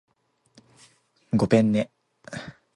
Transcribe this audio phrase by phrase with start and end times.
[1.31, 1.91] ごぺんね